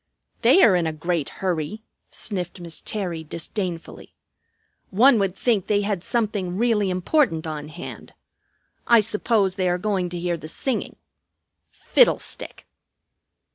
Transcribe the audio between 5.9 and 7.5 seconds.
something really important